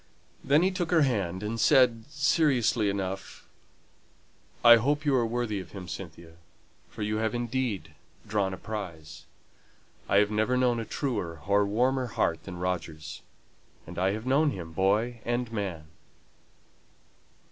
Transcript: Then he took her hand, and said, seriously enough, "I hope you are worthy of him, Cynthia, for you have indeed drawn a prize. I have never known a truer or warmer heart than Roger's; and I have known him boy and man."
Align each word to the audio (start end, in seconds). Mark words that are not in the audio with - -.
Then 0.43 0.63
he 0.63 0.71
took 0.71 0.89
her 0.89 1.03
hand, 1.03 1.43
and 1.43 1.59
said, 1.59 2.05
seriously 2.09 2.89
enough, 2.89 3.47
"I 4.65 4.77
hope 4.77 5.05
you 5.05 5.13
are 5.15 5.27
worthy 5.27 5.59
of 5.59 5.73
him, 5.73 5.87
Cynthia, 5.87 6.37
for 6.89 7.03
you 7.03 7.17
have 7.17 7.35
indeed 7.35 7.93
drawn 8.25 8.51
a 8.51 8.57
prize. 8.57 9.25
I 10.09 10.17
have 10.17 10.31
never 10.31 10.57
known 10.57 10.79
a 10.79 10.85
truer 10.85 11.41
or 11.45 11.67
warmer 11.67 12.07
heart 12.07 12.45
than 12.45 12.57
Roger's; 12.57 13.21
and 13.85 13.99
I 13.99 14.13
have 14.13 14.25
known 14.25 14.49
him 14.49 14.71
boy 14.73 15.21
and 15.23 15.51
man." 15.51 15.85